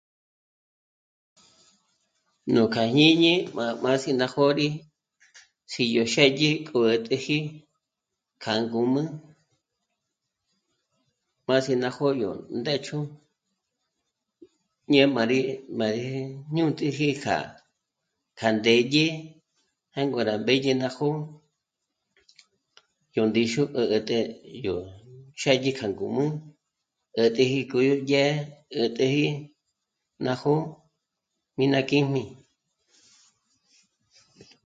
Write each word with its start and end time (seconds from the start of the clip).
Nú 2.53 2.61
kjá 2.73 2.83
jñǐñi 2.95 3.33
májmá 3.55 3.91
sí 4.01 4.11
ná 4.19 4.25
jǒri 4.33 4.67
ts'í 5.69 5.83
yó 5.95 6.03
xédyi 6.13 6.49
kjó 6.67 6.79
ä̀täji 6.95 7.39
kjá 8.41 8.53
ngǔmü, 8.63 9.03
má 11.47 11.55
sí 11.65 11.73
ná 11.81 11.89
jó'o 11.95 12.11
yó 12.21 12.31
ndéchju 12.59 12.99
ñé'e 14.91 15.05
má 15.15 15.21
rí... 15.31 15.39
má 15.77 15.85
rí 15.97 16.09
ñū̂tiji 16.55 17.09
kjá 17.21 18.47
ndédyë 18.57 19.07
jângo 19.95 20.19
rá 20.27 20.35
mbédye 20.41 20.73
ná 20.81 20.87
jó'o, 20.97 21.17
yó 23.15 23.21
ndíxu 23.29 23.61
gú 23.73 23.81
'ä̀tä... 23.89 24.17
yó 24.65 24.75
xë́dyi 25.39 25.71
kjá 25.77 25.85
ngǔmü 25.91 26.25
'ä̀täji 27.17 27.59
k'o 27.69 27.79
yó 27.89 27.95
dyë́'ë 28.07 28.33
'ä̀täji 28.77 29.27
ná 30.25 30.33
jó'o 30.41 30.61
mí 31.57 31.65
ná 31.73 31.79
kjǐjmi 31.89 32.23